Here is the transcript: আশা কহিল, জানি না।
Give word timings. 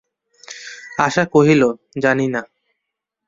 আশা 0.97 1.23
কহিল, 1.33 1.61
জানি 1.97 2.27
না। 2.27 2.41